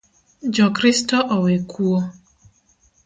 Jo 0.55 0.65
Kristo 0.77 1.17
owe 1.35 1.53
kuo 1.71 1.97